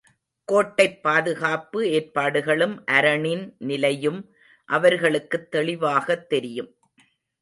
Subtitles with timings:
[0.47, 4.19] கோட்டைப் பாதுகாப்பு ஏற்பாடுகளும் அரணின் நிலையும்
[4.65, 6.71] அவர்களுக்குத் தெளிவாகத் தெரியும்.